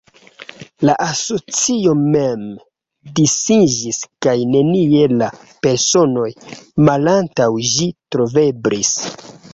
[0.89, 2.47] La asocio mem
[3.19, 5.29] disiĝis kaj nenie la
[5.67, 6.29] personoj
[6.89, 8.97] malantaŭ ĝi troveblis.